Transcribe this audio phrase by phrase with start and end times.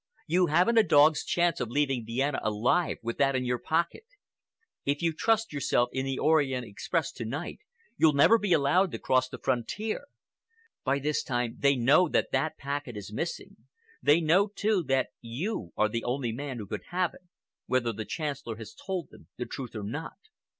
[0.25, 4.05] You haven't a dog's chance of leaving Vienna alive with that in your pocket.
[4.83, 7.59] If you trust yourself in the Orient Express to night,
[7.97, 10.05] you'll never be allowed to cross the frontier.
[10.83, 13.57] By this time they know that the packet is missing;
[14.01, 17.25] they know, too, that you are the only man who could have it,
[17.67, 20.13] whether the Chancellor has told them the truth or not.